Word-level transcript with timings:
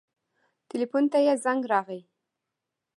ټېلفون 0.69 1.03
ته 1.11 1.17
يې 1.25 1.33
زنګ 1.43 1.61
راغى. 1.71 2.01